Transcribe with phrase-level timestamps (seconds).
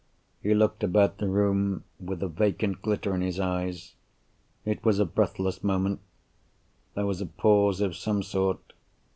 [0.41, 3.93] He looked about the room, with a vacant glitter in his eyes.
[4.65, 5.99] It was a breathless moment.
[6.95, 8.73] There was a pause of some sort.